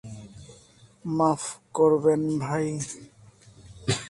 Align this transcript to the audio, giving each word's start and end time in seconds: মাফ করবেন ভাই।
মাফ 1.05 1.43
করবেন 1.73 2.21
ভাই। 2.39 2.67